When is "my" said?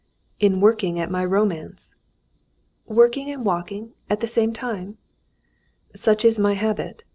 1.11-1.23, 6.39-6.55